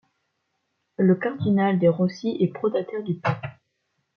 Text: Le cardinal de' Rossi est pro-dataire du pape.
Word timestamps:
Le 0.97 1.13
cardinal 1.13 1.77
de' 1.77 1.85
Rossi 1.87 2.35
est 2.39 2.47
pro-dataire 2.51 3.03
du 3.03 3.13
pape. 3.17 3.45